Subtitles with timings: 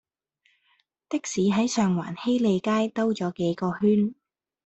[1.09, 4.15] 的士喺上環禧利街兜左幾個圈